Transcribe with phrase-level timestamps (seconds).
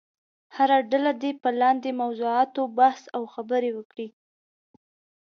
[0.55, 4.07] هره ډله دې په لاندې موضوعاتو بحث او خبرې وکړي.